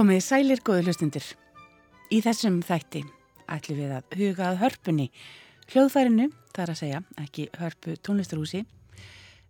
[0.00, 1.24] Komið sælir góðu hlustundir.
[2.08, 3.02] Í þessum þætti
[3.52, 5.04] ætlum við að huga að hörpunni,
[5.74, 8.62] hljóðfærinu, þar að segja, ekki hörpu tónlistarhúsi,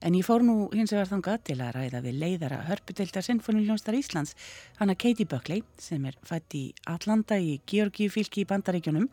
[0.03, 4.35] en ég fór nú hins vegar þangað til að ræða við leiðara hörpudeildar Sinfoniljónstar Íslands,
[4.81, 9.07] hana Katie Buckley, sem er fætt í Atlanta í Georgíu fylki í Bandaríkjunum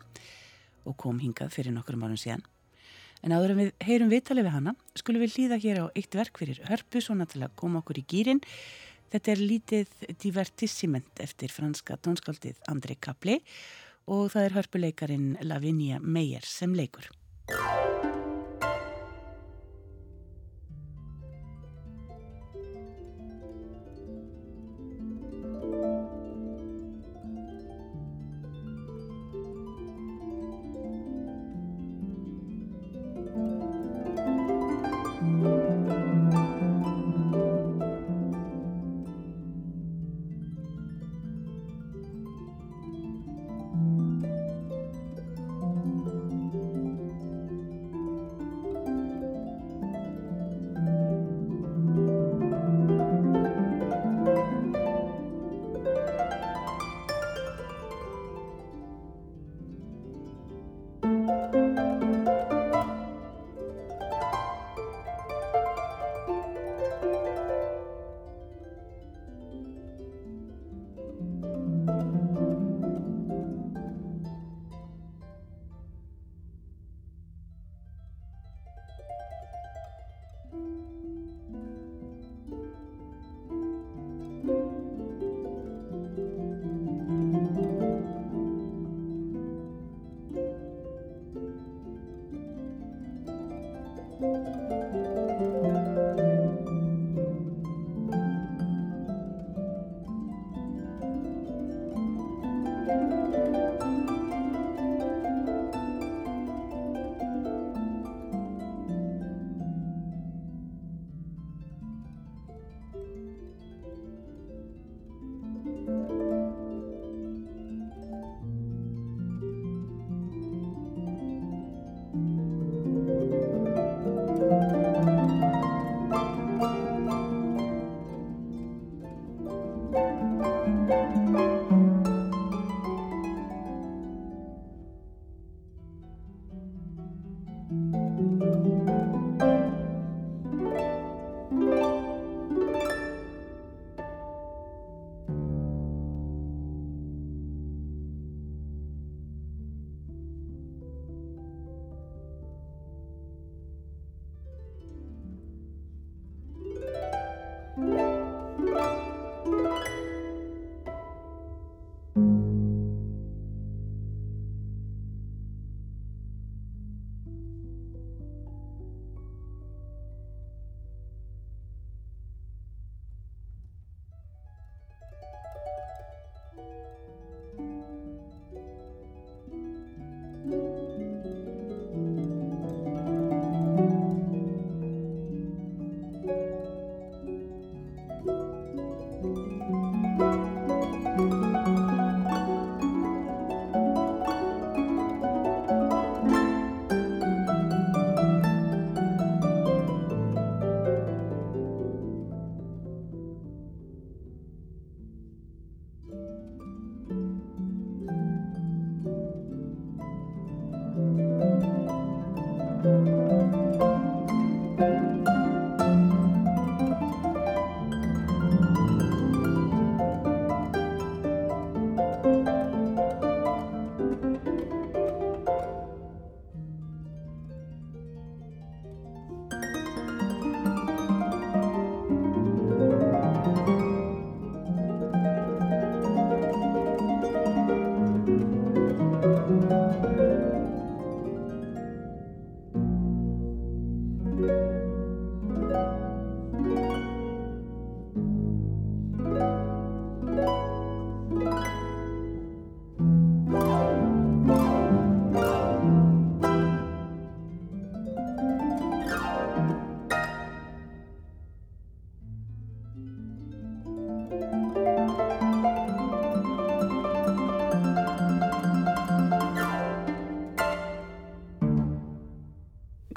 [0.90, 2.42] og kom hingað fyrir nokkur mánum síðan.
[3.22, 6.42] En áður en við heyrum viðtalið við hana, skulum við hlýða hér á eitt verk
[6.42, 8.42] fyrir hörpu, svona til að koma okkur í gýrin,
[9.08, 13.38] Þetta er lítið divertissiment eftir franska tónskaldið Andrei Kapli
[14.08, 17.08] og það er hörpuleikarin Lavinia Meyer sem leikur.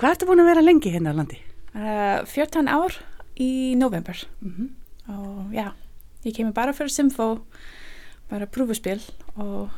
[0.02, 1.36] Hvað ertu búin að vera lengi hérna á landi?
[1.78, 2.96] Uh, 14 ár
[3.38, 4.70] í november Mm -hmm.
[5.14, 5.74] og já,
[6.26, 7.42] ég kemur bara fyrir Symfó
[8.30, 9.00] bara prúfuspil
[9.36, 9.70] og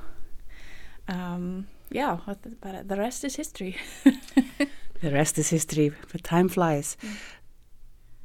[1.10, 2.20] um, já,
[2.62, 3.76] bara the rest is history.
[5.02, 6.98] the rest is history, but time flies.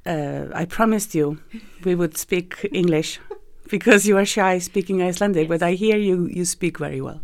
[0.07, 1.39] Uh, I promised you
[1.85, 3.21] we would speak English
[3.71, 5.59] because you are shy speaking Icelandic, yes.
[5.59, 7.21] but I hear you, you speak very well.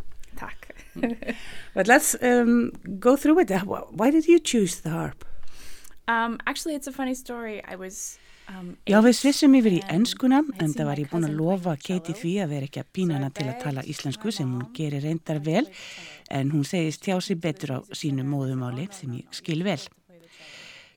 [1.74, 3.50] But let's um, go through it.
[3.50, 5.24] Why did you choose the harp?
[6.06, 7.62] Um, actually, it's a funny story.
[7.64, 11.36] I was Um, Já, við svissum yfir í ennskuna en það var ég búin að
[11.38, 14.66] lofa Katie því að vera ekki að pína hana til að tala íslensku sem hún
[14.76, 15.64] gerir reyndar vel
[16.28, 19.80] en hún segist hjá sig betur á sínu móðumáli sem ég skil vel.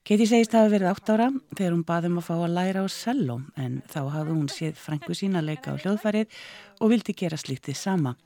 [0.03, 2.87] Katie segist að hafa verið átt ára þegar hún baðum að fá að læra á
[2.91, 6.39] cello en þá hafði hún séð frængu sína leika á hljóðfarið
[6.83, 8.17] og vildi gera slíktið sama.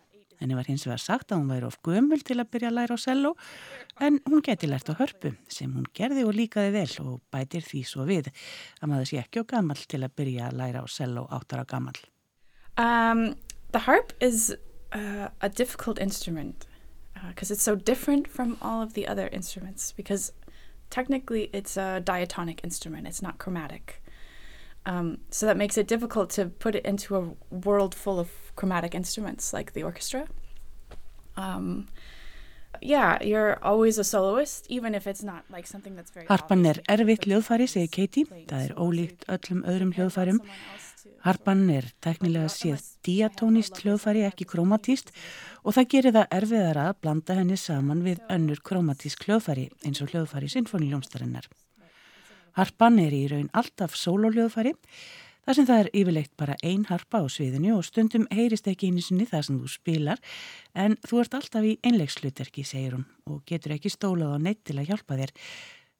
[0.41, 2.97] Henni var hins vegar sagt að hún væri of gömul til að byrja að læra
[2.97, 3.35] á cello
[4.01, 7.83] en hún geti lært á hörpu sem hún gerði og líkaði vel og bætir því
[7.85, 8.31] svo við
[8.81, 11.97] að maður sé ekki á gammal til að byrja að læra á cello áttara gammal.
[12.77, 13.35] Um,
[13.71, 14.55] the harp is
[14.93, 16.65] uh, a difficult instrument
[17.29, 20.31] because uh, it's so different from all of the other instruments because
[20.89, 24.00] technically it's a diatonic instrument, it's not chromatic.
[24.85, 28.95] Um, so that makes it difficult to put it into a world full of chromatic
[28.95, 30.25] instruments like the orchestra.
[31.37, 31.87] Um,
[32.81, 36.81] yeah, you're always a soloist, even if it's not like something that's very Harpan er
[36.89, 38.25] erfitt hljóðfæri, segir Katie.
[38.25, 40.39] Það er ólíkt öllum öðrum hljóðfærum.
[41.21, 45.11] Harpan er teknilega séð diatónist hljóðfæri, ekki kromatíst
[45.61, 50.13] og það gerir það erfiðara að blanda henni saman við önnur kromatísk hljóðfæri eins og
[50.13, 51.45] hljóðfæri sinfoniljómstarinnar.
[52.57, 54.73] Harpan er í raun alltaf sólóljóðfæri
[55.45, 59.01] þar sem það er yfirleitt bara ein harpa á sviðinu og stundum heyrist ekki einu
[59.01, 60.21] sinni það sem þú spilar
[60.77, 64.77] en þú ert alltaf í einlegsluterki, segir hún og getur ekki stólað á neitt til
[64.77, 65.33] að hjálpa þér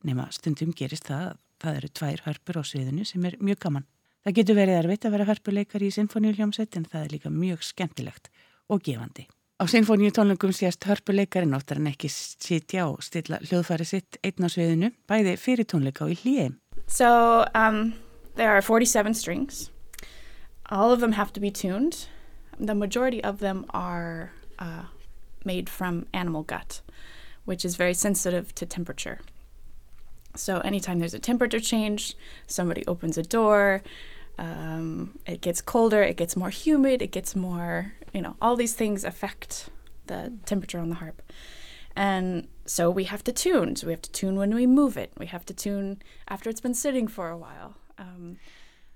[0.06, 3.86] nema stundum gerist það það eru tvær harpur á sviðinu sem er mjög gaman.
[4.22, 8.30] Það getur verið erfitt að vera harpuleikar í sinfoníuljómsveit en það er líka mjög skemmtilegt
[8.70, 9.28] og gefandi.
[9.62, 14.50] Á sinfoníu tónlengum sést hörpuleikarin áttar en ekki sitja og stilla hljóðfæri sitt einn á
[14.50, 16.48] sviðinu, bæði fyrir tónleika og í hlýi.
[16.88, 17.94] So, um,
[18.34, 19.70] there are 47 strings.
[20.72, 22.08] All of them have to be tuned.
[22.58, 24.90] The majority of them are uh,
[25.46, 26.82] made from animal gut,
[27.46, 29.20] which is very sensitive to temperature.
[30.36, 32.16] So anytime there's a temperature change,
[32.48, 33.84] somebody opens a door,
[34.38, 38.74] um, it gets colder, it gets more humid, it gets more, you know, all these
[38.74, 39.70] things affect
[40.08, 41.22] the temperature on the harp.
[41.96, 43.76] And so we have to tune.
[43.76, 45.12] So we have to tune when we move it.
[45.18, 47.76] We have to tune after it's been sitting for a while.
[47.98, 48.38] Um,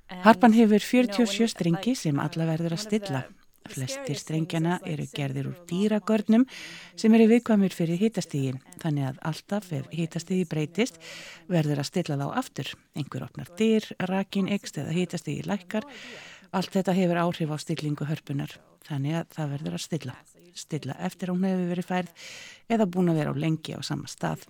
[0.10, 3.24] Harpan hefur 47 strengi sem alla verður að stilla.
[3.72, 6.46] Flestir strengjana eru gerðir úr dýragörnum
[7.00, 8.54] sem eru viðkvæmur fyrir hitastígi
[8.84, 11.00] þannig að alltaf ef hitastígi breytist
[11.50, 12.72] verður að stilla þá aftur.
[12.96, 15.88] Einhver opnar dyr, rakin, ekst eða hitastígi lækkar.
[16.56, 18.54] Allt þetta hefur áhrif á stillingu hörpunar
[18.86, 20.16] þannig að það verður að stilla.
[20.56, 22.28] Stilla eftir hún hefur verið færð
[22.72, 24.46] eða búin að vera á lengi á sama stað.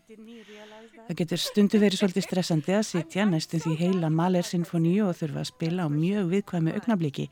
[1.05, 5.41] Það getur stundu verið svolítið stressandi að sitja næstum því heila Mahler sinfoníu og þurfa
[5.41, 7.27] að spila á mjög viðkvæmi augnabliki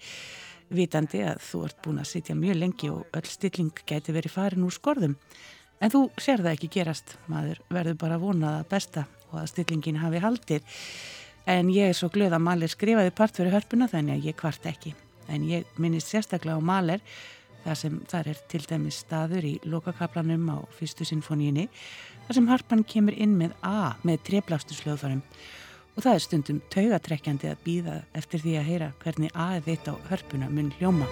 [0.76, 4.66] vitandi að þú ert búin að sitja mjög lengi og öll stilling gæti verið farin
[4.68, 5.18] úr skorðum.
[5.84, 10.02] En þú sér það ekki gerast, maður verður bara vonað að besta og að stillingin
[10.02, 10.76] hafi haldið.
[11.50, 14.68] En ég er svo glöð að Mahler skrifaði part fyrir hörpuna þannig að ég kvart
[14.70, 14.94] ekki.
[15.28, 17.04] En ég minnist sérstaklega á Mahler
[17.64, 21.70] þar sem þar er til dæmis staður í lokakaplanum á fyrstu sinfoníinni
[22.28, 25.24] þar sem harpan kemur inn með A með treflastusljóðfarum
[25.94, 29.94] og það er stundum taugatrekkjandi að býða eftir því að heyra hvernig aðið þitt á
[30.10, 31.10] hörpuna mun hljóma.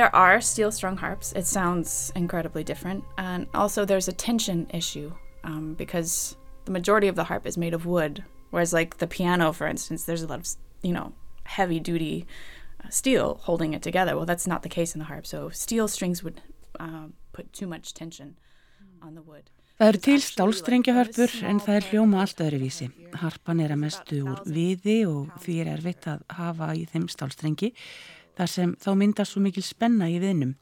[0.00, 1.34] There are steel strung harps.
[1.34, 3.04] It sounds incredibly different.
[3.18, 5.12] And also, there's a tension issue
[5.44, 8.24] um, because the majority of the harp is made of wood.
[8.48, 10.48] Whereas, like the piano, for instance, there's a lot of,
[10.80, 11.12] you know,
[11.44, 12.26] heavy duty
[12.82, 14.16] uh, steel holding it together.
[14.16, 15.26] Well, that's not the case in the harp.
[15.26, 16.40] So, steel strings would
[16.80, 18.38] uh, put too much tension
[19.02, 19.50] on the wood.
[19.80, 22.90] Það eru til stálstrengjahörpur en það er hljóma allt öðruvísi.
[23.16, 27.70] Harpan er að mestu úr viði og því er erfitt að hafa í þeim stálstrengi
[28.38, 30.54] þar sem þá myndast svo mikil spenna í viðnum.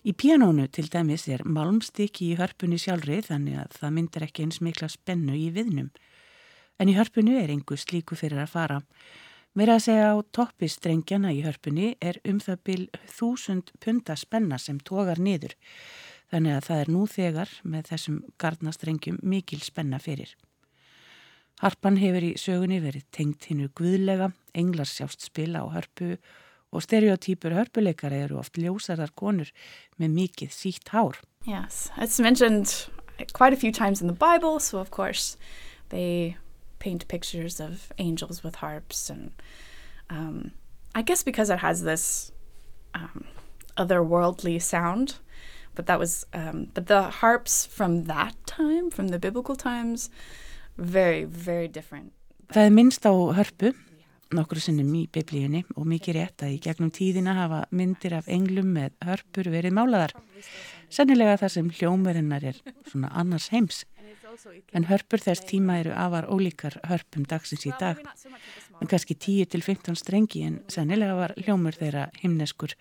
[0.00, 4.60] Í pianónu til dæmis er malmstykki í hörpunni sjálfri þannig að það myndar ekki eins
[4.64, 5.90] mikla spennu í viðnum.
[6.80, 8.78] En í hörpunni er einhver slíku fyrir að fara.
[9.52, 14.78] Meira að segja á toppistrengjana í hörpunni er um það byl þúsund punta spenna sem
[14.80, 15.56] tógar niður.
[16.30, 20.36] Þannig að það er nú þegar með þessum gardnastrengjum mikil spenna fyrir.
[21.60, 26.20] Harpan hefur í sögunni verið tengt hinnu guðlega, englar sjást spila á hörpu og
[26.78, 29.50] stereotýpur hörpuleikara eru oft ljósarðar konur
[29.98, 31.18] með mikið sítt hár.
[31.44, 32.86] Yes, it's mentioned
[33.32, 35.36] quite a few times in the Bible, so of course
[35.88, 36.36] they
[36.78, 39.32] paint pictures of angels with harps and
[40.08, 40.52] um,
[40.94, 42.32] I guess because it has this
[42.94, 43.24] um,
[43.76, 45.16] otherworldly sound
[45.74, 50.10] but that was um, but the harps from that time from the biblical times
[50.76, 52.12] very very different
[52.50, 53.74] Það er minnst á hörpu
[54.36, 58.72] nokkru sinnum í biblíunni og mikið rétt að í gegnum tíðina hafa myndir af englum
[58.76, 60.14] með hörpur verið málaðar
[60.90, 62.60] sennilega þar sem hljómarinnar er
[62.90, 63.84] svona annars heims
[64.72, 68.02] en hörpur þess tíma eru afar ólíkar hörpum dagsins í dag
[68.80, 72.76] en kannski 10-15 strengi en sennilega var hljómur þeirra himneskur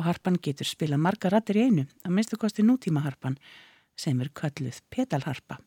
[0.00, 3.36] og harpan getur spila marga rattir í einu, að minnstu kosti nútíma harpan
[3.98, 5.58] sem er kölluð petalharpa.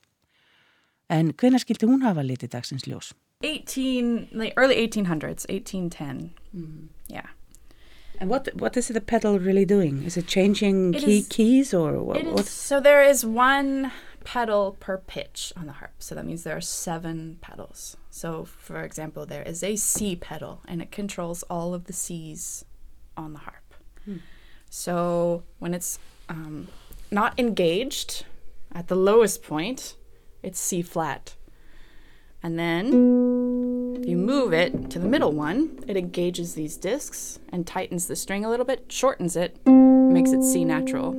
[1.11, 3.11] En hvena skildi hún hafa litið dagsins ljós?
[3.43, 6.31] 18, like early 1800s, 1810.
[6.55, 6.87] Mm.
[7.07, 7.27] Yeah.
[8.19, 10.03] And what what is the pedal really doing?
[10.03, 12.17] Is it changing it key is, keys or what?
[12.17, 13.91] Is, so there is one
[14.23, 15.95] pedal per pitch on the harp.
[15.99, 17.97] So that means there are seven pedals.
[18.09, 22.63] So for example, there is a C pedal and it controls all of the C's
[23.17, 23.73] on the harp.
[24.05, 24.17] Hmm.
[24.69, 26.67] So when it's um,
[27.11, 28.25] not engaged
[28.71, 29.95] at the lowest point,
[30.41, 31.35] it's C flat.
[32.43, 37.65] And then if you move it to the middle one, it engages these discs and
[37.65, 41.15] tightens the string a little bit, shortens it, makes it C natural.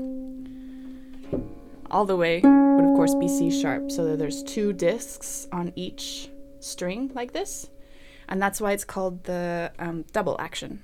[1.90, 3.90] All the way would, of course, be C sharp.
[3.90, 6.28] So there's two discs on each
[6.60, 7.70] string like this.
[8.28, 10.82] And that's why it's called the um, double action.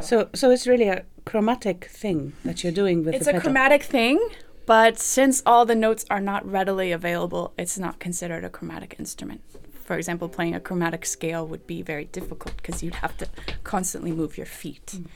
[0.00, 4.18] So, so it's really a chromatic thing that you're doing with it's a chromatic thing,
[4.64, 9.42] but since all the notes are not readily available, it's not considered a chromatic instrument.
[9.86, 13.28] For example, playing a chromatic scale would be very difficult because you'd have to
[13.62, 15.06] constantly move your feet mm.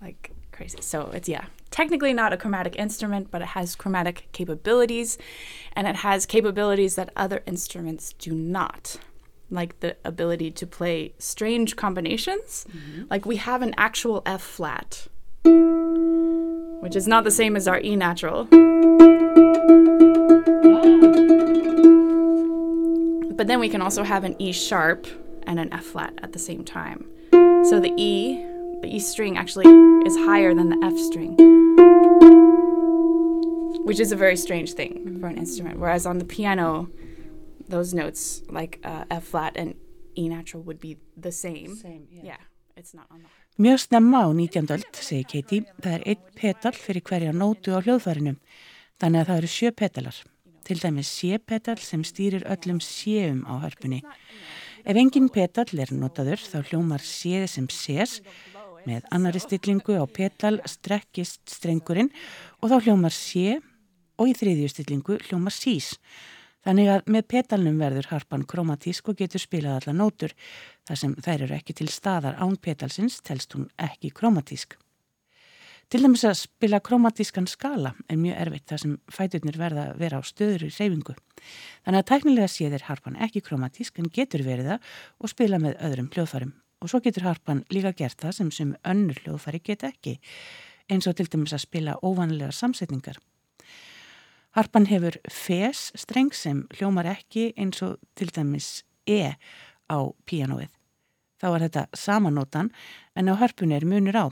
[0.00, 0.78] like crazy.
[0.80, 5.18] So it's yeah, technically not a chromatic instrument, but it has chromatic capabilities
[5.74, 8.96] and it has capabilities that other instruments do not
[9.50, 12.66] like the ability to play strange combinations.
[12.70, 13.04] Mm-hmm.
[13.10, 15.06] Like we have an actual F flat,
[16.80, 18.48] which is not the same as our E natural.
[23.38, 25.06] But then we can also have an E sharp
[25.46, 27.08] and an F flat at the same time.
[27.70, 28.34] So the E,
[28.82, 29.68] the E string actually
[30.04, 31.36] is higher than the F string,
[33.86, 35.78] which is a very strange thing for an instrument.
[35.78, 36.90] Whereas on the piano,
[37.68, 39.76] those notes like uh, F flat and
[40.16, 41.76] E natural would be the same.
[41.76, 42.22] Same, yeah.
[42.24, 42.42] yeah
[42.76, 43.28] it's not on the
[43.62, 44.66] Mjög snemma á 19.
[44.70, 48.36] öld, segir Katie, það er einn petal fyrir hverja nótu á hljóðfærinu,
[49.02, 50.20] þannig að það eru sjö petalar.
[50.68, 54.02] Til dæmis sé-petal sem stýrir öllum séum á hörpunni.
[54.84, 58.18] Ef engin petal er notaður þá hljómar séð sem sés,
[58.84, 62.10] með annari stillingu á petal strekkist strengurinn
[62.60, 63.62] og þá hljómar sé
[64.20, 65.94] og í þriðju stillingu hljómar sís.
[66.66, 70.34] Þannig að með petalnum verður harpan kromatísk og getur spilað alla nótur
[70.88, 74.76] þar sem þær eru ekki til staðar án petalsins telst hún ekki kromatísk.
[75.88, 80.18] Til dæmis að spila kromatískan skala er mjög erfitt þar sem fæturnir verða að vera
[80.20, 81.14] á stöður í reyfingu.
[81.86, 86.10] Þannig að tæknilega séðir harpan ekki kromatísk en getur verið það og spila með öðrum
[86.12, 86.50] hljóðfærum.
[86.84, 90.18] Og svo getur harpan líka gert það sem sem önnur hljóðfæri get ekki
[90.92, 93.16] eins og til dæmis að spila óvanlega samsetningar.
[94.58, 99.32] Harpan hefur fes streng sem hljómar ekki eins og til dæmis E
[99.88, 100.68] á píanóið.
[101.40, 102.68] Þá er þetta samanótan
[103.16, 104.26] en á harpun er munur á.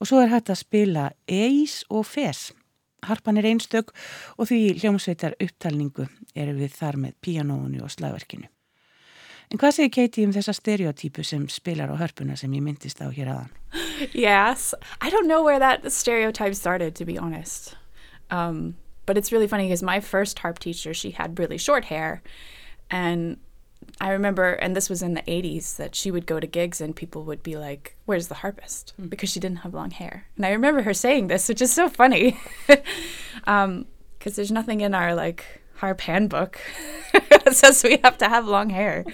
[0.00, 2.50] Og svo er hægt að spila eis og fes.
[3.06, 3.92] Harpan er einstök
[4.36, 8.48] og því hljómsveitar upptalningu eru við þar með píanónu og slagverkinu.
[9.46, 13.06] En hvað segir Katie um þessa stereotypu sem spilar á hörpuna sem ég myndist á
[13.14, 13.52] hér aðan?
[14.12, 17.76] Yes, I don't know where that stereotype started to be honest.
[18.28, 18.74] Um,
[19.06, 22.22] But it's really funny because my first harp teacher, she had really short hair.
[22.90, 23.38] And
[24.00, 26.94] I remember, and this was in the 80s, that she would go to gigs and
[26.94, 28.92] people would be like, Where's the harpist?
[29.00, 29.10] Mm.
[29.10, 30.26] Because she didn't have long hair.
[30.36, 32.38] And I remember her saying this, which is so funny.
[32.66, 32.84] Because
[33.46, 33.86] um,
[34.22, 36.60] there's nothing in our like harp handbook.
[37.12, 39.04] that says we have to have long hair.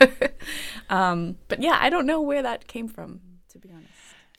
[0.90, 3.92] um, but yeah, I don't know where that came from, to be honest.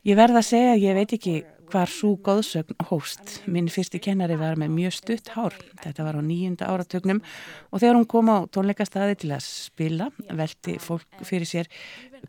[0.07, 1.33] Ég verða að segja ég veit ekki
[1.69, 3.39] hvar svo góðsögn hóst.
[3.49, 5.55] Minn fyrsti kennari var með mjög stutt hár.
[5.83, 7.21] Þetta var á nýjunda áratögnum
[7.69, 11.69] og þegar hún kom á tónleikastadi til að spila velti fólk fyrir sér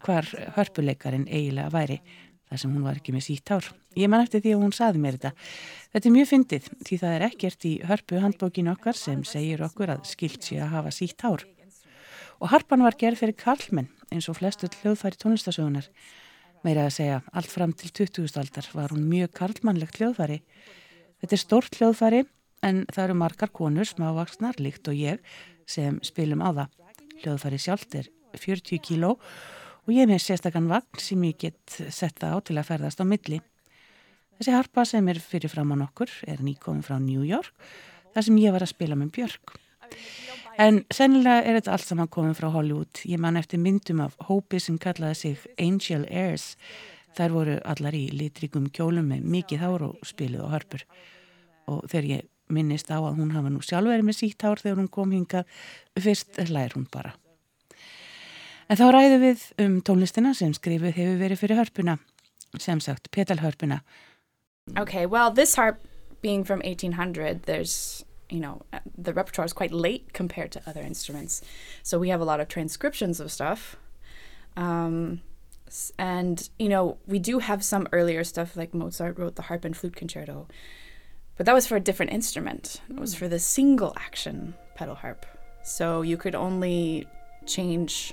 [0.04, 2.00] hvar hörpuleikarin eiginlega væri
[2.50, 3.68] þar sem hún var ekki með sítt hár.
[3.98, 5.32] Ég man eftir því að hún saði mér þetta.
[5.94, 9.94] Þetta er mjög fyndið því það er ekkert í hörpu handbókin okkar sem segir okkur
[9.94, 11.46] að skilt sé að hafa sítt hár.
[12.40, 15.86] Og harpan var gerð fyrir karlmenn eins og flestu hljóðfæri tónlistasögunar.
[16.60, 18.34] Meira að segja, allt fram til 20.
[18.36, 20.42] aldar var hún mjög karlmannlegt hljóðfæri.
[21.22, 22.18] Þetta er stórt hljóðfæri
[22.68, 25.22] en það eru margar konur smávaksnar líkt og ég
[25.64, 26.74] sem spilum á það.
[27.22, 32.36] Hljóðfæri sjálft er 40 kíló og ég með sérstakann vagn sem ég get sett það
[32.36, 33.40] á til að ferðast á milli.
[34.36, 37.56] Þessi harpa sem er fyrir fram á nokkur er nýkomin frá New York
[38.12, 39.56] þar sem ég var að spila með Björk.
[40.60, 43.00] En sennilega er þetta allt saman komið frá Hollywood.
[43.08, 46.50] Ég man eftir myndum af hópi sem kallaði sig Angel Airs.
[47.16, 50.84] Þær voru allar í litrikum kjólum með mikið hár og spilið og harpur.
[51.70, 54.82] Og þegar ég minnist á að hún hafa nú sjálf verið með sítt hár þegar
[54.82, 55.48] hún kom hingað,
[55.96, 57.14] fyrst lær hún bara.
[58.68, 61.96] En þá ræðu við um tónlistina sem skrifið hefur verið fyrir hörpuna,
[62.58, 63.80] sem sagt petalhörpuna.
[64.76, 65.80] Okay, well this harp
[66.20, 70.80] being from 1800, there's you know, uh, the repertoire is quite late compared to other
[70.80, 71.42] instruments.
[71.82, 73.76] So we have a lot of transcriptions of stuff.
[74.56, 75.22] Um,
[75.98, 79.76] and, you know, we do have some earlier stuff like Mozart wrote the harp and
[79.76, 80.48] flute concerto,
[81.36, 82.80] but that was for a different instrument.
[82.88, 85.26] It was for the single action pedal harp.
[85.62, 87.06] So you could only
[87.46, 88.12] change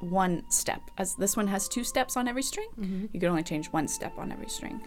[0.00, 0.80] one step.
[0.98, 3.06] As this one has two steps on every string, mm-hmm.
[3.12, 4.82] you could only change one step on every string.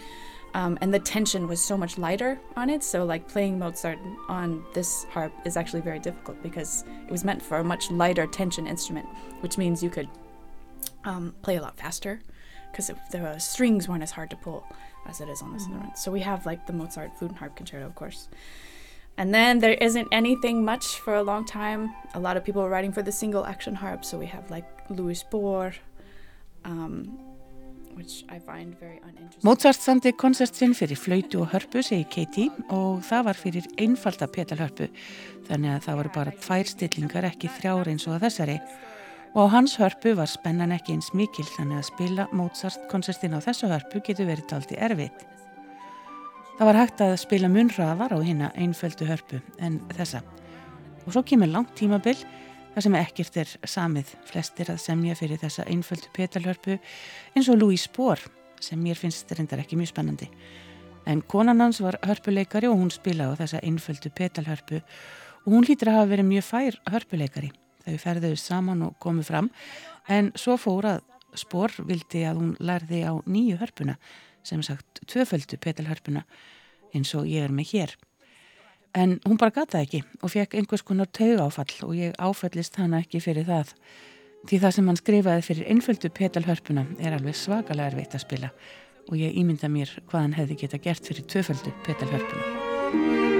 [0.55, 2.83] Um, and the tension was so much lighter on it.
[2.83, 3.98] So, like playing Mozart
[4.30, 8.28] on this harp is actually very difficult because it was meant for a much lighter
[8.28, 9.08] tension instrument,
[9.41, 10.10] which means you could
[11.06, 12.21] um, play a lot faster
[12.71, 14.65] because the strings weren't as hard to pull
[15.08, 15.80] as it is on this mm-hmm.
[15.80, 15.95] one.
[15.95, 18.30] So, we have like the Mozart Flute and Harp Concerto, of course.
[19.17, 21.93] And then there isn't anything much for a long time.
[22.13, 24.65] A lot of people are writing for the single action harp, so we have like
[24.89, 25.75] Louis Bohr.
[26.65, 27.19] Um,
[29.43, 34.27] Mozart samti konsert sinn fyrir flautu og hörpu, segi Katie, og það var fyrir einfalda
[34.32, 34.88] petalhörpu,
[35.49, 38.58] þannig að það voru bara tvær stillingar, ekki þrjár eins og þessari.
[39.34, 43.39] Og á hans hörpu var spennan ekki eins mikil, þannig að spila Mozart konsertin á
[43.45, 45.25] þessu hörpu getur verið taldi erfitt.
[46.58, 50.21] Það var hægt að spila munraðar á hérna einföldu hörpu en þessa.
[51.03, 52.19] Og svo kemur langt tímabill
[52.73, 56.77] þar sem ekkert er samið flestir að semja fyrir þessa einföldu petalhörpu
[57.36, 58.21] eins og Louise Bohr
[58.63, 60.29] sem mér finnst reyndar ekki mjög spennandi.
[61.05, 65.91] En konan hans var hörpuleikari og hún spilaði á þessa einföldu petalhörpu og hún lítur
[65.91, 67.51] að hafa verið mjög fær hörpuleikari.
[67.83, 69.51] Þau ferðuðu saman og komu fram
[70.07, 71.01] en svo fór að
[71.33, 73.97] Spór vildi að hún lærði á nýju hörpuna
[74.45, 76.25] sem sagt tvöföldu petalhörpuna
[76.93, 77.95] eins og ég er með hér.
[78.93, 83.01] En hún bara gata ekki og fekk einhvers konar tauga áfall og ég áfallist hana
[83.01, 83.73] ekki fyrir það.
[84.45, 88.53] Því það sem hann skrifaði fyrir einföldu petalhörpuna er alveg svakalega erfitt að spila
[89.10, 93.33] og ég ímynda mér hvað hann hefði geta gert fyrir tvöföldu petalhörpuna.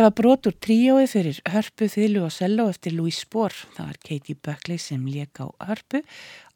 [0.00, 3.52] Þetta var brotur tríói fyrir hörpu, þýlu og sello eftir Louis Spohr.
[3.76, 5.98] Það var Katie Buckley sem lék á hörpu,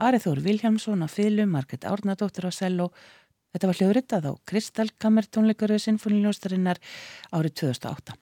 [0.01, 2.87] Arið Þór Viljámsson á þýlu, Margret Árnadóttir á sello.
[3.53, 6.81] Þetta var hljóðritað á Kristalkammer tónleikaröðu sinfoniljóstarinnar
[7.37, 8.17] árið 2008.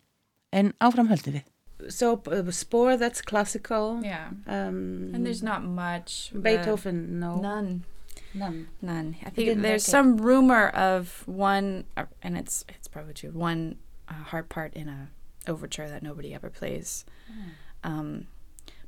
[0.59, 1.47] En áfram höldu við.
[1.87, 4.03] So uh, Spohr, that's classical.
[4.03, 4.35] Yeah.
[4.49, 6.33] Um, And there's not much.
[6.35, 7.37] uh, Beethoven, no.
[7.37, 7.85] none.
[8.35, 8.67] None.
[8.83, 9.15] None.
[9.23, 9.83] I think there's like it.
[9.83, 13.31] some rumor of one, uh, and it's it's probably true.
[13.31, 13.77] One
[14.13, 15.09] uh, harp part in a
[15.49, 17.05] overture that nobody ever plays.
[17.85, 18.27] Um,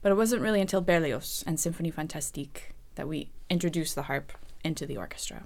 [0.03, 4.33] but it wasn't really until Berlioz and Symphonie Fantastique that we introduced the harp
[4.63, 5.43] into the orchestra,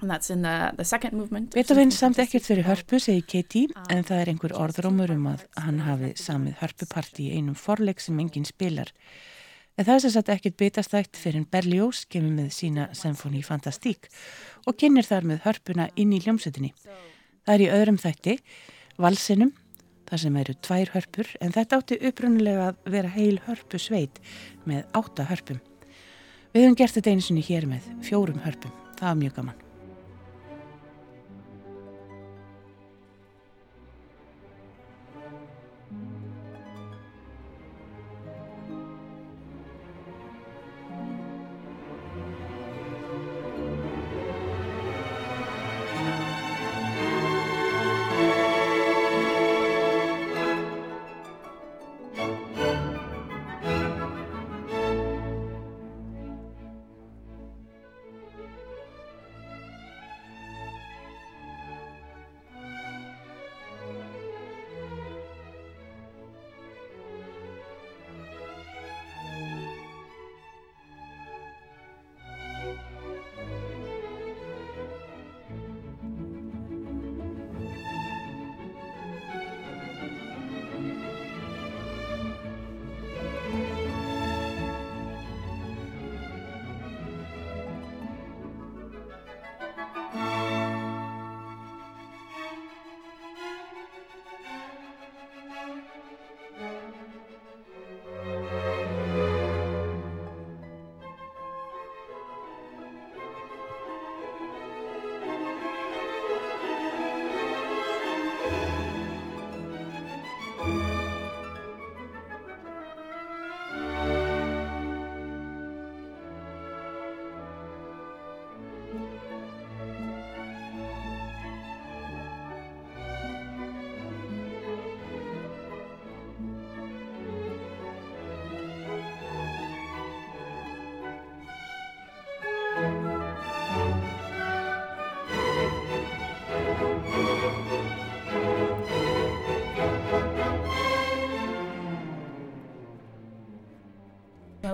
[0.00, 1.52] and that's in the the second movement.
[1.54, 5.44] Beethoven Symphonie samt ekkert fyrir hörpu, segir Katie, en það er einhver orðrómur um að
[5.58, 8.94] hann hafi samið hörpuparti í einum forleik sem enginn spilar.
[9.76, 14.10] En það er sem sagt ekkert bitastækt fyrir en Berlioz kemur með sína Symphony Fantastique
[14.66, 16.74] og kynir þar með hörpuna inn í hljómsutinni.
[17.50, 18.32] Það er í öðrum þætti,
[19.02, 19.48] valsinum,
[20.06, 24.20] þar sem eru tvær hörpur, en þetta átti upprunulega að vera heil hörpu sveit
[24.70, 25.58] með átta hörpum.
[26.54, 28.70] Við höfum gert þetta einu sinni hér með fjórum hörpum.
[29.00, 29.58] Það var mjög gaman.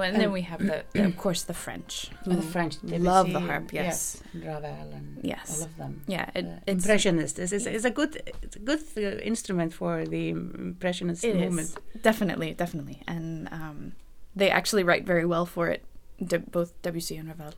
[0.07, 2.11] Well, and then we have the, the- of course, the French.
[2.25, 4.23] The French Love the harp, yes.
[4.33, 5.59] and Ravel and Yes.
[5.61, 6.03] all of them.
[6.07, 7.39] Yeah, it, it's impressionist.
[7.39, 11.69] It's, it's, a good, it's a good uh, instrument for the impressionist It movement.
[11.69, 13.93] is definitely, definitely, and um,
[14.35, 15.85] they actually write very well for it,
[16.25, 17.55] De- both Debussy and Ravel.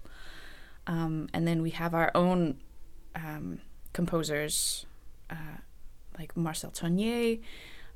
[0.86, 2.60] Um, and then we have our own
[3.14, 3.60] um,
[3.92, 4.86] composers,
[5.30, 5.58] uh,
[6.18, 7.38] like Marcel Tonnier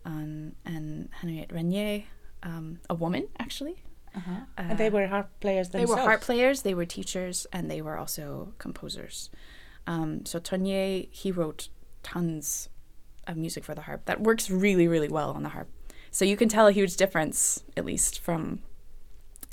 [0.04, 2.04] and, and Henriette Renier,
[2.42, 3.82] um, a woman actually.
[4.14, 4.30] Uh-huh.
[4.58, 7.80] Uh, and they were harp players They were harp players, they were teachers, and they
[7.80, 9.30] were also composers.
[9.86, 11.68] Um, so Tonnier, he wrote
[12.02, 12.68] tons
[13.26, 15.68] of music for the harp that works really, really well on the harp.
[16.10, 18.60] So you can tell a huge difference, at least from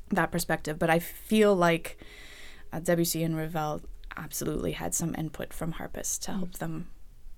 [0.10, 0.78] that perspective.
[0.78, 1.98] But I feel like
[2.74, 3.82] uh, Debussy and Ravel
[4.18, 6.90] absolutely had some input from harpists to help them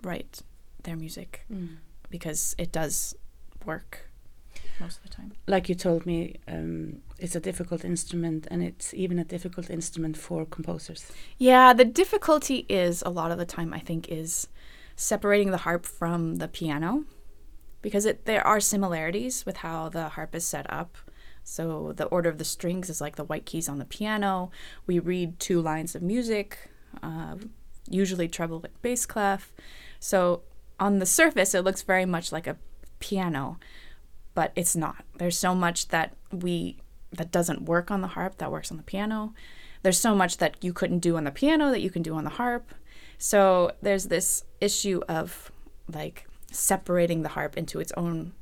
[0.01, 0.41] write
[0.84, 1.77] their music Mm.
[2.10, 3.13] because it does
[3.65, 4.10] work
[4.81, 5.33] most of the time.
[5.47, 10.17] Like you told me, um, it's a difficult instrument, and it's even a difficult instrument
[10.17, 11.11] for composers.
[11.37, 14.47] Yeah, the difficulty is a lot of the time I think is
[14.95, 17.05] separating the harp from the piano
[17.81, 20.97] because it there are similarities with how the harp is set up.
[21.43, 24.51] So the order of the strings is like the white keys on the piano.
[24.85, 26.69] We read two lines of music,
[27.01, 27.37] uh,
[27.89, 29.51] usually treble with bass clef.
[29.99, 30.43] So
[30.79, 32.57] on the surface, it looks very much like a
[32.99, 33.57] piano,
[34.33, 35.03] but it's not.
[35.17, 36.77] There's so much that we
[37.11, 39.33] that doesn't work on the harp that works on the piano.
[39.83, 42.23] There's so much that you couldn't do on the piano that you can do on
[42.23, 42.73] the harp.
[43.17, 45.51] So there's this issue of
[45.87, 48.33] like separating the harp into its own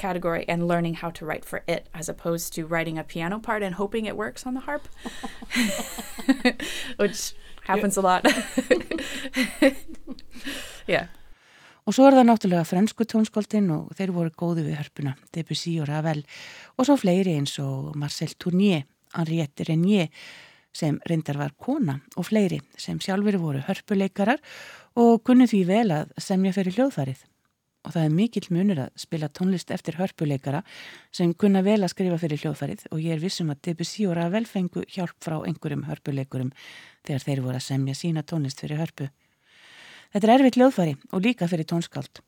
[0.00, 3.62] category and learning how to write for it as opposed to writing a piano part
[3.62, 4.88] and hoping it works on the harp,
[6.96, 8.26] which happens a lot.
[10.86, 11.08] yeah.
[11.90, 15.88] Og svo er það náttúrulega fransku tónskóldin og þeir voru góði við hörpuna, Debussy og
[15.88, 16.20] Ravel
[16.78, 18.84] og svo fleiri eins og Marcel Tournier,
[19.16, 20.06] Henriette Renier
[20.70, 24.38] sem reyndar var kona og fleiri sem sjálfur voru hörpuleikarar
[25.02, 27.24] og kunni því vel að semja fyrir hljóðfarið.
[27.82, 30.60] Og það er mikill munur að spila tónlist eftir hörpuleikara
[31.10, 34.46] sem kunna vel að skrifa fyrir hljóðfarið og ég er vissum að Debussy og Ravel
[34.46, 36.54] fengu hjálp frá einhverjum hörpuleikurum
[37.02, 39.10] þegar þeir voru að semja sína tónlist fyrir hörpu.
[40.10, 42.18] Þetta er erfitt hljóðfari og líka fyrir tónskáld.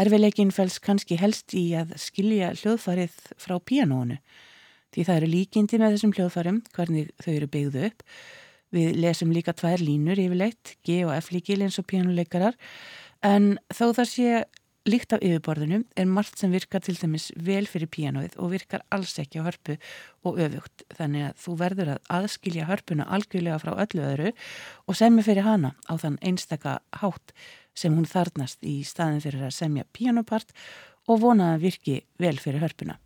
[0.00, 4.16] Erfileikin fels kannski helst í að skilja hljóðfarið frá píanónu
[4.94, 8.02] því það eru líkindi með þessum hljóðfarum hvernig þau eru byggðu upp.
[8.74, 12.56] Við lesum líka tvær línur yfirleitt, G og F líkil eins og píanuleikarar
[13.26, 14.44] en þó það sé
[14.88, 19.16] líkt af yfirborðinu er margt sem virkar til dæmis vel fyrir píanóið og virkar alls
[19.20, 19.78] ekki á hörpu
[20.28, 24.32] og öfugt þannig að þú verður að aðskilja hörpuna algjörlega frá öllu öðru
[24.84, 27.32] og semja fyrir hana á þann einstaka hátt
[27.74, 30.52] sem hún þarnast í staðin fyrir að semja píanópart
[31.08, 32.98] og vona að virki vel fyrir hörpuna.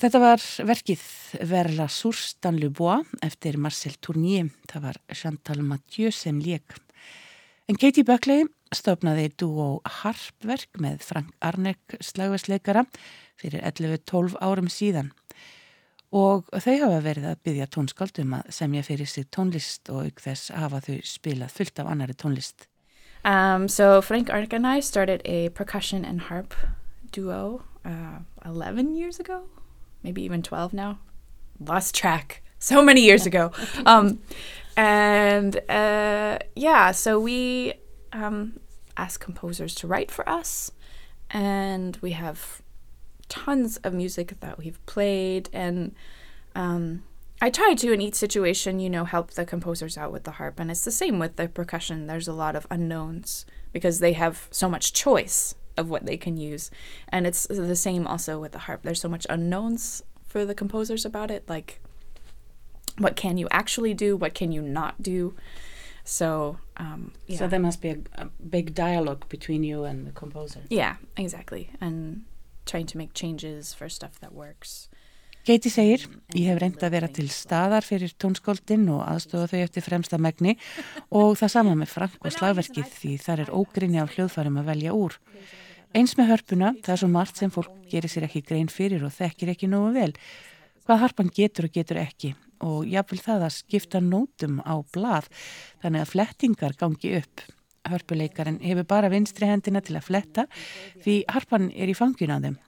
[0.00, 1.00] Þetta var verkið
[1.44, 4.46] Verla Surstan Le Bois eftir Marcel Tournier.
[4.70, 6.72] Það var Chantal Mathieu sem lék.
[7.68, 12.86] En Katie Buckley stofnaði duo Harpverk með Frank Arnek slagversleikara
[13.36, 15.12] fyrir 11-12 árum síðan.
[16.16, 20.48] Og þau hafa verið að byggja tónskáldum að semja fyrir sig tónlist og auk þess
[20.56, 22.70] hafa þau spilað fullt af annari tónlist.
[23.20, 26.56] Um, so Frank Arnick and I started a percussion and harp
[27.12, 29.44] duo uh, 11 years ago,
[30.02, 30.98] maybe even 12 now.
[31.58, 32.42] Lost track.
[32.58, 33.52] So many years ago.
[33.86, 34.20] Um,
[34.76, 37.74] and uh, yeah, so we
[38.12, 38.60] um,
[38.96, 40.70] ask composers to write for us,
[41.30, 42.62] and we have
[43.28, 45.94] tons of music that we've played and
[46.54, 47.02] um,
[47.40, 50.60] I try to in each situation, you know, help the composers out with the harp
[50.60, 52.06] and it's the same with the percussion.
[52.06, 56.36] There's a lot of unknowns because they have so much choice of what they can
[56.36, 56.70] use.
[57.08, 58.80] And it's the same also with the harp.
[58.82, 61.80] There's so much unknowns for the composers about it like
[62.98, 65.34] what can you actually do, what can you not do.
[66.04, 67.38] So, um, yeah.
[67.38, 68.26] So there must be a, a
[68.56, 70.60] big dialogue between you and the composer.
[70.68, 71.70] yeah, exactly.
[71.80, 72.24] And
[72.66, 74.88] trying to make changes for stuff that works.
[75.44, 76.02] Katie segir,
[76.36, 80.52] ég hef reynd að vera til staðar fyrir tónskóldin og aðstofa þau eftir fremsta megni
[81.08, 84.92] og það sama með Frank og slagverkið því þar er ógrinni af hljóðfærum að velja
[84.92, 85.16] úr.
[85.90, 89.10] Eins með hörpuna, það er svo margt sem fólk gerir sér ekki grein fyrir og
[89.16, 90.12] þekkir ekki nógu vel.
[90.86, 95.26] Hvað harpan getur og getur ekki og jáfnvel það að skipta nótum á blað
[95.82, 97.42] þannig að flettingar gangi upp.
[97.90, 100.44] Hörpuleikarin hefur bara vinstri hendina til að fletta
[101.02, 102.58] því harpan er í fangin á þeim.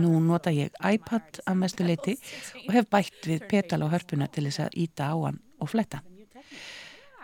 [0.00, 2.14] Nú nota ég iPad að mestu leiti
[2.64, 6.00] og hef bætt við petal á hörpuna til þess að íta á hann og fletta.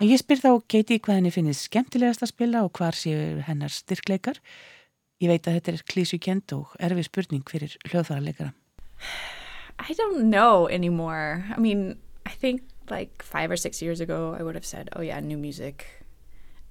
[0.00, 3.72] En ég spyr þá Katie hvað henni finnist skemmtilegast að spila og hvar séu hennar
[3.72, 4.36] styrkleikar.
[5.20, 5.76] Ég veit að þetta er
[6.96, 7.76] og spurning fyrir.
[9.78, 11.44] I don't know anymore.
[11.54, 15.02] I mean, I think like five or six years ago, I would have said, oh,
[15.02, 15.86] yeah, new music.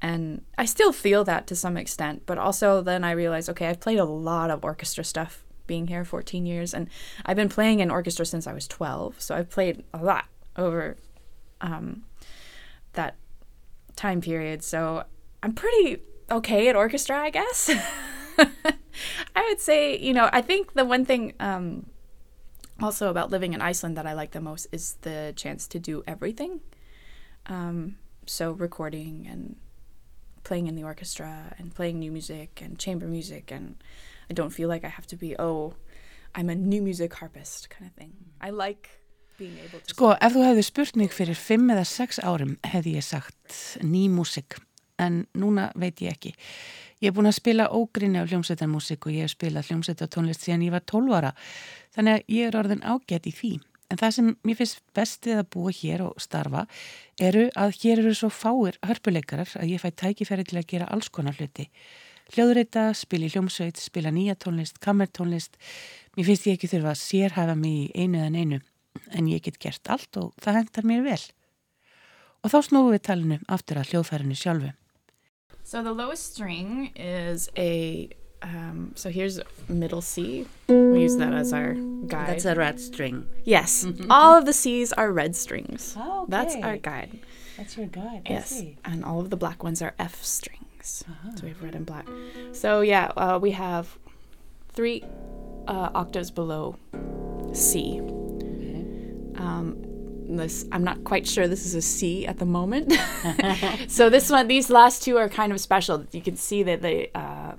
[0.01, 3.79] And I still feel that to some extent, but also then I realized, okay, I've
[3.79, 6.89] played a lot of orchestra stuff being here 14 years, and
[7.25, 9.21] I've been playing in orchestra since I was 12.
[9.21, 10.25] So I've played a lot
[10.55, 10.97] over
[11.61, 12.03] um,
[12.93, 13.15] that
[13.95, 14.63] time period.
[14.63, 15.03] So
[15.43, 17.69] I'm pretty okay at orchestra, I guess.
[19.35, 21.85] I would say, you know, I think the one thing um,
[22.81, 26.03] also about living in Iceland that I like the most is the chance to do
[26.07, 26.61] everything.
[27.45, 29.55] Um, so recording and
[30.43, 33.75] playing in the orchestra and playing new music and chamber music and
[34.29, 35.73] I don't feel like I have to be oh
[36.35, 38.13] I'm a new music harpist kind of thing.
[38.39, 38.89] I like
[39.37, 42.97] being able to Sko, ef þú hefði spurt mig fyrir fimm eða sex árum hefði
[42.99, 44.59] ég sagt ný músik,
[45.01, 46.35] en núna veit ég ekki.
[46.99, 50.73] Ég er búin að spila ógrinni af hljómsveitarmúsik og ég hef spilað hljómsveitartónlist síðan ég
[50.75, 51.31] var 12 ára,
[51.95, 53.51] þannig að ég er orðin ágætt í því.
[53.89, 56.65] En það sem mér finnst bestið að búa hér og starfa
[57.17, 61.09] eru að hér eru svo fáir hörpuleikarar að ég fæ tækifæri til að gera alls
[61.09, 61.69] konar hluti.
[62.29, 65.57] Hljóðreita, spila í hljómsveit, spila nýja tónlist, kammertónlist.
[66.13, 68.59] Mér finnst ég ekki þurfa að sérhæfa mig í einu eða einu,
[69.17, 71.23] en ég get gert allt og það hendar mér vel.
[72.45, 74.69] Og þá snúum við talinu aftur að hljóðfærinu sjálfu.
[75.69, 78.09] So the lowest string is a
[78.41, 80.47] um, so here's middle C.
[80.67, 82.27] We use that as our guide.
[82.27, 83.27] That's a red string.
[83.43, 85.95] yes, all of the C's are red strings.
[85.95, 86.31] Oh, okay.
[86.31, 87.19] That's our guide.
[87.55, 88.23] That's your guide.
[88.27, 91.03] Yes, and all of the black ones are F strings.
[91.35, 92.07] So we have red and black.
[92.51, 93.95] So yeah, uh, we have
[94.69, 95.03] three
[95.67, 96.77] uh, octaves below
[97.53, 97.99] C.
[99.35, 99.88] Um,
[100.37, 102.93] this I'm not quite sure this is a C at the moment.
[103.87, 106.05] so this one, these last two are kind of special.
[106.11, 107.53] You can see that they uh,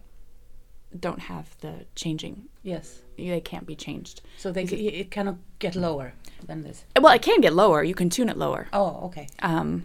[0.98, 2.48] don't have the changing.
[2.62, 3.02] Yes.
[3.16, 4.22] They can't be changed.
[4.38, 6.14] So they, it cannot get lower
[6.46, 6.84] than this.
[6.98, 7.84] Well, it can get lower.
[7.84, 8.68] You can tune it lower.
[8.72, 9.28] Oh, okay.
[9.40, 9.84] Um,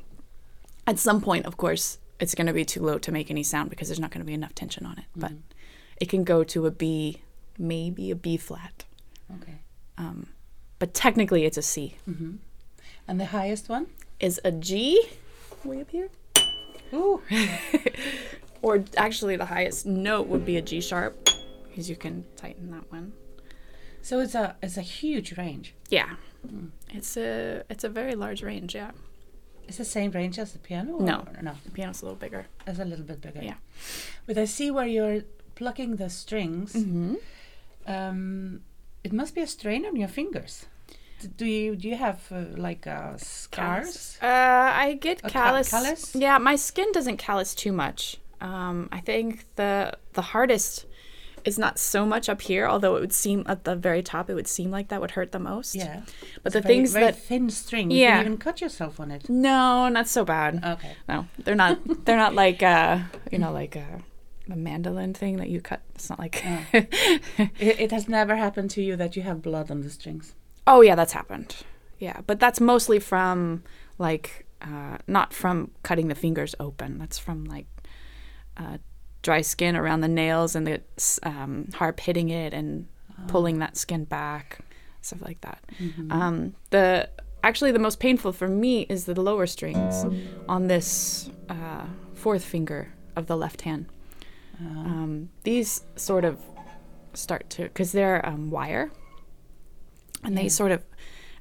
[0.88, 3.70] at some point, of course, it's going to be too low to make any sound
[3.70, 5.06] because there's not going to be enough tension on it.
[5.16, 5.34] But
[6.00, 7.22] it can go to a B,
[7.58, 8.86] maybe a B flat.
[9.42, 9.60] Okay.
[9.98, 10.28] Um,
[10.80, 11.96] but technically, it's a C.
[13.08, 13.88] And the highest one?
[14.20, 15.08] Is a G
[15.64, 16.10] way up here?
[16.93, 17.22] Ooh.
[18.62, 21.30] Or actually, the highest note would be a G sharp
[21.68, 23.14] because you can tighten that one.
[24.01, 25.76] So it's a it's a huge range.
[25.89, 26.16] Yeah,
[26.89, 28.74] it's a it's a very large range.
[28.74, 28.89] Yeah,
[29.68, 30.97] It's the same range as the piano?
[30.97, 31.28] No.
[31.43, 32.47] No, the piano's a little bigger.
[32.66, 33.41] it's a little bit bigger.
[33.43, 33.58] Yeah.
[34.26, 35.22] But I see where you're
[35.53, 36.74] plucking the strings.
[36.74, 37.16] Mm-hmm.
[37.86, 38.62] Um,
[39.03, 40.66] it must be a strain on your fingers.
[41.38, 44.18] Do you do you have uh, like uh, scars?
[44.22, 45.70] Uh, I get A ca- callus.
[45.70, 46.16] callus?
[46.16, 48.18] Yeah, my skin doesn't callus too much.
[48.42, 50.86] Um, I think the the hardest
[51.44, 54.34] is not so much up here, although it would seem at the very top, it
[54.34, 55.76] would seem like that would hurt the most.
[55.76, 56.02] Yeah.
[56.42, 57.92] But It's the very, things very that thin string.
[57.92, 58.18] You Yeah.
[58.18, 59.30] can even cut yourself on it.
[59.30, 60.64] no, not so bad.
[60.66, 60.94] Okay.
[61.08, 62.06] No, they're not.
[62.06, 63.00] They're not like uh,
[63.32, 64.02] you know, like a,
[64.50, 65.82] a mandolin thing that you cut.
[65.94, 66.44] It's not like.
[66.74, 70.34] It, it has never happened to you that you have blood on the strings.
[70.68, 71.55] Oh yeah, that's happened.
[71.99, 73.63] Yeah, but that's mostly from
[73.97, 76.97] like uh, not from cutting the fingers open.
[76.97, 77.68] That's from like
[78.57, 78.78] uh,
[79.22, 80.82] dry skin around the nails and the
[81.24, 82.88] um, harp hitting it and
[83.28, 84.59] pulling that skin back,
[85.01, 85.63] stuff like that.
[86.11, 87.09] Um, the
[87.43, 90.05] actually the most painful for me is the lower strings
[90.49, 93.86] on this uh, fourth finger of the left hand.
[94.59, 96.39] Um, these sort of
[97.13, 98.91] start to because they're um, wire,
[100.26, 100.84] and they sort of,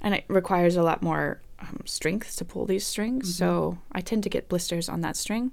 [0.00, 3.36] and it requires a lot more um, strength to pull these strings.
[3.36, 5.52] So I tend to get blisters on that string,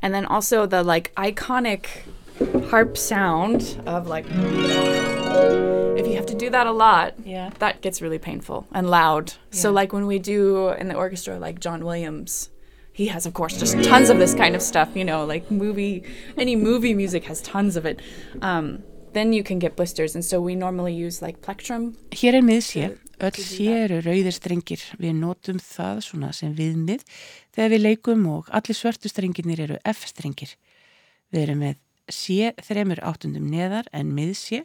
[0.00, 1.86] and then also the like iconic
[2.70, 4.26] harp sound of like
[5.96, 7.50] if you have to do that a lot Yeah.
[7.60, 9.34] that gets really painful and loud.
[9.50, 12.50] So like when we do in the orchestra like John Williams,
[12.92, 16.02] he has of course just tons of this kind of stuff, you know, like movie
[16.36, 18.00] any movie music has tons of it.
[18.42, 18.82] Um,
[19.14, 21.94] then you can get blisters and so we normally use like plectrum.
[22.10, 22.90] Hér er miðsé,
[23.22, 24.82] öll sé eru rauðir strengir.
[24.98, 27.06] Við notum það svona sem viðmið
[27.54, 30.56] þegar við leikum og allir svörtu strengirnir eru F-strengir.
[31.32, 31.80] Við erum með
[32.12, 34.64] sé þremur áttundum neðar en miðsé.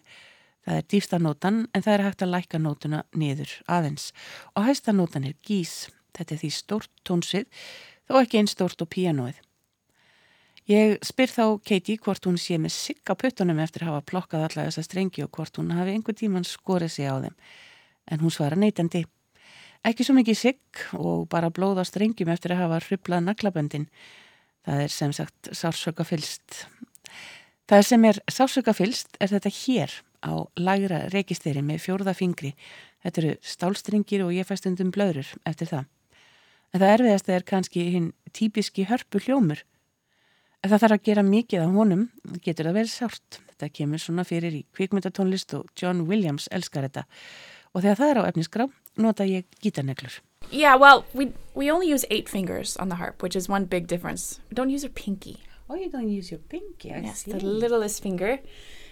[0.67, 4.11] Það er dýfsta nótan en það er hægt að lækka nótuna niður aðeins.
[4.57, 5.87] Og hæsta nótan er gís.
[6.17, 7.47] Þetta er því stórt tónsvið
[8.09, 9.37] þó ekki einn stórt og píanóið.
[10.69, 14.43] Ég spyr þá Katie hvort hún sé með sigg á puttunum eftir að hafa plokkað
[14.45, 17.33] alla þessa strengi og hvort hún hafi einhver tíman skorið sig á þeim.
[18.13, 19.01] En hún svara neytandi.
[19.81, 23.87] Ekki svo mikið sigg og bara blóð á strengjum eftir að hafa hruplað naglaböndin.
[24.67, 26.67] Það er sem sagt sársöka fylst.
[27.65, 32.53] Það sem er sársöka fylst er þetta hér á lagra reikisteri með fjórða fingri.
[33.01, 35.89] Þetta eru stálstrengir og ég fæst undum blöðrur eftir það.
[36.69, 39.65] En það erfiðast er kannski hinn típiski hörpu hljómur.
[40.59, 42.01] Ef það þarf að gera mikið af honum,
[42.43, 43.37] getur það verið sárt.
[43.53, 47.05] Þetta kemur svona fyrir í kvikmyndatónlist og John Williams elskar þetta.
[47.71, 48.65] Og þegar það er á efnisgrá,
[48.99, 50.17] nota ég gítarneglur.
[50.51, 53.87] Yeah, well, we we only use eight fingers on the harp, which is one big
[53.87, 54.41] difference.
[54.51, 55.37] Don't use your pinky.
[55.69, 58.39] Oh, you don't use your pinky, I Yes, the littlest finger,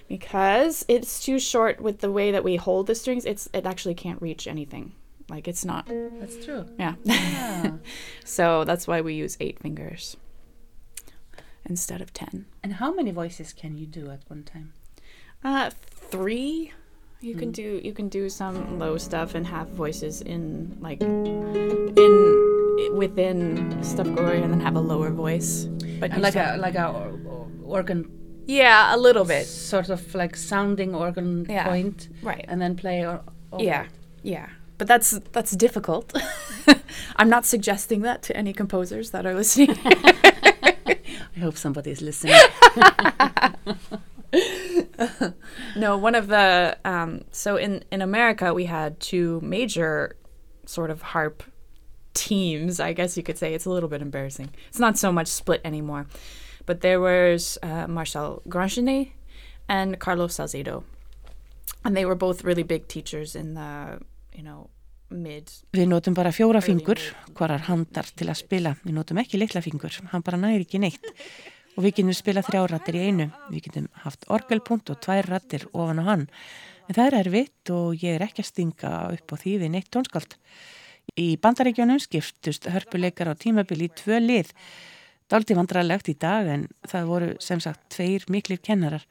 [0.07, 3.25] because it's too short with the way that we hold the strings.
[3.25, 4.93] It's it actually can't reach anything.
[5.27, 5.87] Like it's not.
[6.19, 6.63] That's true.
[6.79, 6.95] Yeah.
[7.09, 7.73] Ah.
[8.23, 10.15] so that's why we use eight fingers
[11.67, 12.45] instead of ten.
[12.63, 14.73] And how many voices can you do at one time?
[15.43, 15.69] Uh,
[16.11, 16.71] three.
[17.19, 22.95] You can do you can do some low stuff and have voices in like in
[22.95, 25.65] within stuff going and then have a lower voice.
[25.99, 27.47] But you like still- a like a or- or-
[27.79, 28.05] organ,
[28.45, 29.45] yeah, a little bit.
[29.47, 31.65] sort of like sounding organ Yeah.
[31.67, 32.45] point, Right.
[32.47, 33.89] and then play or over Yeah, it.
[34.23, 34.47] yeah.
[34.77, 36.13] But that's that's difficult.
[37.15, 39.75] I'm not suggesting that to any composers that are listening.
[41.37, 42.33] I hope somebody is listening.
[45.75, 50.15] no, one of the um, so in in America we had two major
[50.65, 51.43] sort of harp
[52.15, 52.79] teams.
[52.79, 54.49] I guess you could say it's a little bit embarrassing.
[54.67, 56.07] It's not so much split anymore,
[56.65, 59.11] but there was uh, Marcel Grangenet
[59.69, 60.85] and Carlos Salcedo,
[61.85, 63.99] and they were both really big teachers in the
[64.33, 64.71] you know
[65.09, 66.99] Við notum bara fjóra fingur,
[67.37, 68.73] hvarar handar til að spila.
[68.83, 71.05] Við notum ekki litla fingur, hann bara næri ekki neitt.
[71.77, 73.29] Og við getum spila þrjá rattir í einu.
[73.53, 76.25] Við getum haft orgelpunkt og tvær rattir ofan á hann.
[76.87, 79.89] En það er erfitt og ég er ekki að stinga upp á því við neitt
[79.93, 80.35] tónskald.
[81.15, 84.51] Í bandaríkjónum skiptust hörpuleikar á tímabili í tvö lið.
[85.31, 89.05] Daldi vandrarlegt í dag en það voru sem sagt tveir miklir kennarar.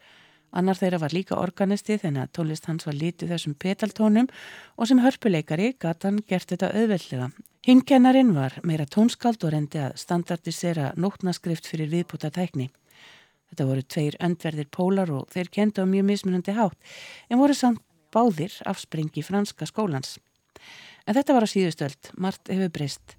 [0.57, 4.29] Annar þeirra var líka organisti þannig að tónlist hans var lítið þessum petaltónum
[4.77, 7.29] og sem hörpuleikari gat hann gert þetta auðveldlega.
[7.67, 12.71] Himkennarin var meira tónskald og reyndi að standardisera nótnaskrift fyrir viðbúta tækni.
[13.51, 16.97] Þetta voru tveir öndverðir pólar og þeir kendu á mjög mismunandi hátt
[17.29, 17.83] en voru samt
[18.15, 20.17] báðir afsprengi franska skólans.
[21.07, 23.16] En þetta var á síðustöld, margt hefur breyst.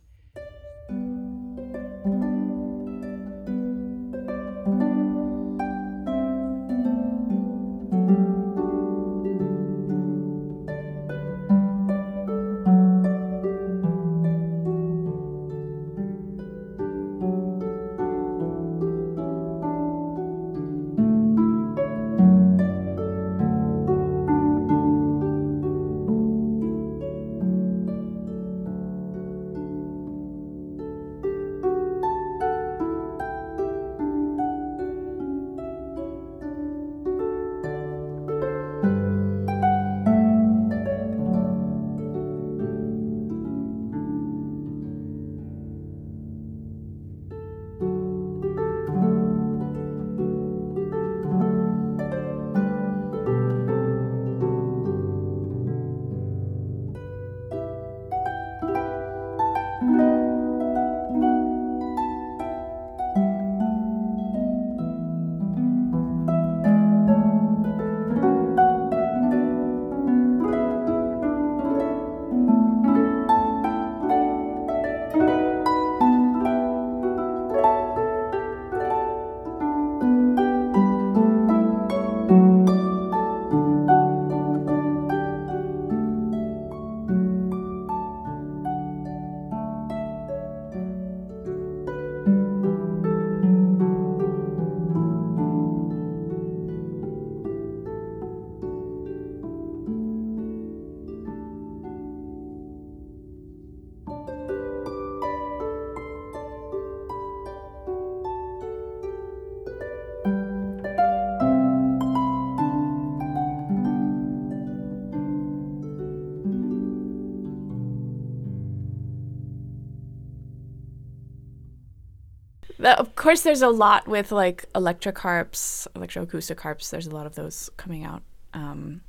[122.95, 126.89] Of course, there's a lot with like electric harps, electroacoustic harps.
[126.89, 128.23] There's a lot of those coming out.
[128.53, 129.01] Um,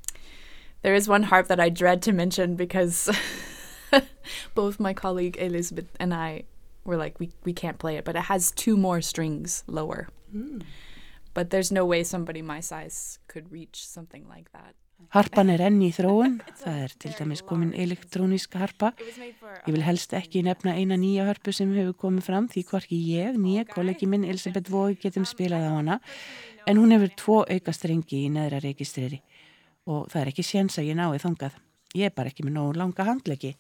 [0.83, 3.11] there is one harp that I dread to mention because
[4.55, 6.45] both my colleague Elizabeth and I
[6.85, 10.09] were like, we, we can't play it, but it has two more strings lower.
[11.35, 14.75] But there's no way somebody my size could reach something like that.
[15.15, 18.91] Harpan er enn í þróun, það er til dæmis komin elektróniska harpa.
[19.65, 23.39] Ég vil helst ekki nefna eina nýja hörpu sem hefur komið fram því hvorki ég,
[23.39, 26.01] nýja kollegi minn Elisabeth Vói getum spilað á hana
[26.67, 29.23] en hún hefur tvo auka strengi í neðra registreri
[29.89, 31.57] og það er ekki séns að ég nái þangað.
[31.97, 33.55] Ég er bara ekki með nógu langa handleggi.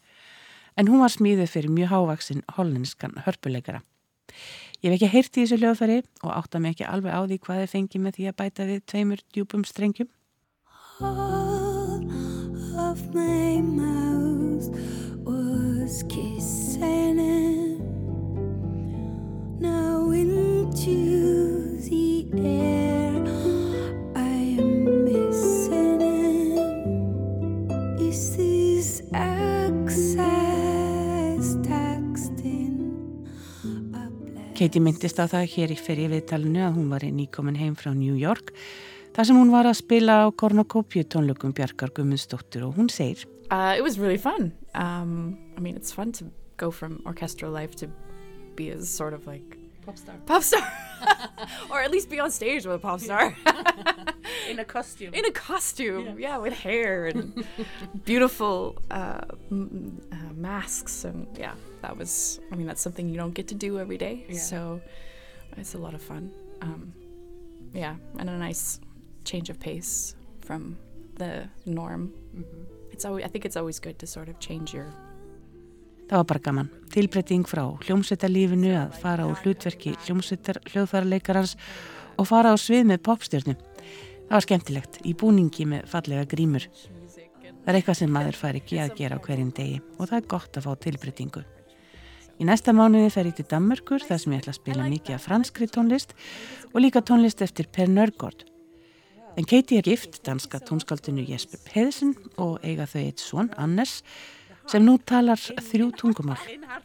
[0.76, 3.80] En hún var smíðuð fyrir mjög hávaksin hollenskan hörpuleikara.
[4.82, 7.64] Ég hef ekki heyrt í þessu hljóðfæri og átta mig ekki alveg á því hvað
[7.64, 10.12] þið fengi með því að bæta við tveimur djúpum strengjum.
[11.00, 12.02] All
[12.76, 14.66] of my mouth
[15.22, 17.78] was kissing him.
[19.60, 23.14] Now into the air
[24.16, 27.70] I am missing him.
[28.00, 30.18] Is this access
[31.62, 32.74] texting?
[34.58, 38.18] Katie myndist á það hér í fyrir viðtalinu að hún var nýkomin heim frá New
[38.18, 38.50] York
[39.18, 43.74] þar sem hún var að spila á kornokópju tónlökum Bjarkar Gummundsdóttur og hún segir Uh,
[43.74, 44.52] it was really fun.
[44.74, 46.26] Um, I mean, it's fun to
[46.58, 47.88] go from orchestral life to
[48.56, 49.56] be a sort of like
[49.86, 50.72] Pop star pop star,
[51.70, 53.34] or at least be on stage with a pop star
[54.50, 56.18] in a costume in a costume.
[56.18, 57.42] Yeah, with hair and
[58.04, 62.38] beautiful uh, uh, masks, and yeah, that was.
[62.52, 64.26] I mean, that's something you don't get to do every day.
[64.28, 64.38] Yeah.
[64.38, 64.80] So
[65.56, 66.32] it's a lot of fun.
[66.60, 66.92] Um,
[67.72, 68.80] yeah, and a nice
[69.30, 70.14] change of pace
[70.46, 70.76] from
[71.18, 72.12] the norm.
[72.92, 73.24] It's always.
[73.24, 74.88] I think it's always good to sort of change your
[76.08, 76.68] Það var bara gaman.
[76.88, 81.52] Tilbreyting frá hljómsveitarlífinu að fara á hlutverki hljómsveitar hljóðfærarleikarans
[82.16, 83.54] og fara á svið með popstjörnu.
[84.28, 86.64] Það var skemmtilegt í búningi með fallega grímur.
[86.64, 90.28] Það er eitthvað sem maður fær ekki að gera á hverjum degi og það er
[90.32, 91.44] gott að fá tilbreytingu.
[92.38, 95.26] Í næsta mánuði fer ég til Danmörkur þar sem ég ætla að spila mikið af
[95.28, 96.16] franskri tónlist
[96.72, 98.46] og líka tónlist eftir Per Nørgaard.
[99.38, 104.00] En Katie er gift danska tónskaldinu Jesper Pedersen og eiga þau eitt svon, Anders,
[104.66, 106.40] sem nú talar þrjú tungumál.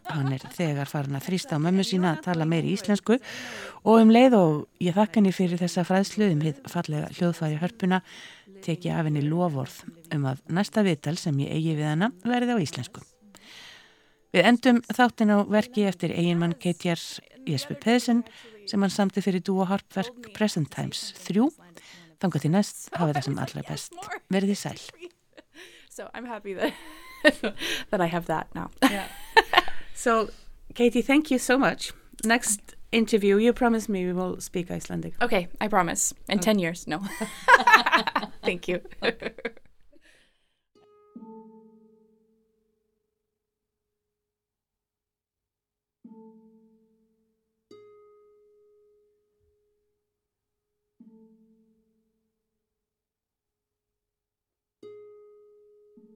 [0.06, 4.12] Hann er þegar farin að þrýsta á mömmu sína að tala meiri íslensku og um
[4.14, 4.54] leið og
[4.86, 8.00] ég þakka henni fyrir þessa fræðslu um hitt fallega hljóðfæri hörpuna
[8.62, 9.82] tek ég af henni lovorð
[10.14, 13.02] um að næsta viðtal sem ég eigi við hana verði á íslensku.
[14.30, 17.02] Við endum þáttin á verki eftir eiginmann Keitjar
[17.50, 18.22] Jesper Pedersen
[18.70, 21.50] sem hann samti fyrir dúa harpverk Present Times 3.
[22.24, 23.98] Þannig til næst hafa það sem allra best.
[24.32, 24.80] Verði sæl.
[25.94, 26.72] So I'm happy that
[27.90, 28.68] that I have that now.
[29.94, 30.28] So,
[30.74, 31.92] Katie, thank you so much.
[32.24, 35.14] Next interview, you promise me we will speak Icelandic.
[35.22, 36.12] okay, I promise.
[36.28, 36.88] In 10 years.
[36.88, 36.98] No.
[38.42, 38.80] Thank you.